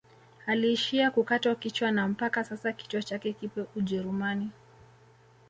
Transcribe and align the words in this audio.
Aliishia 0.47 1.11
kukatwa 1.11 1.55
kichwa 1.55 1.91
na 1.91 2.07
mpaka 2.07 2.43
sasa 2.43 2.73
kichwa 2.73 3.03
chake 3.03 3.33
kipo 3.33 3.67
ujerumani 3.75 4.51